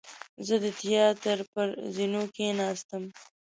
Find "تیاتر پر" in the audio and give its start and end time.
0.79-1.67